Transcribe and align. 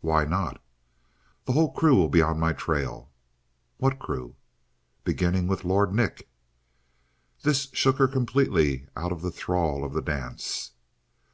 "Why 0.00 0.24
not?" 0.24 0.58
"The 1.44 1.52
whole 1.52 1.70
crew 1.74 1.94
will 1.96 2.08
be 2.08 2.22
on 2.22 2.40
my 2.40 2.54
trail." 2.54 3.10
"What 3.76 3.98
crew?" 3.98 4.36
"Beginning 5.04 5.46
with 5.48 5.66
Lord 5.66 5.92
Nick!" 5.92 6.30
This 7.42 7.68
shook 7.74 7.98
her 7.98 8.08
completely 8.08 8.86
out 8.96 9.12
of 9.12 9.20
the 9.20 9.30
thrall 9.30 9.84
of 9.84 9.92
the 9.92 10.00
dance. 10.00 10.70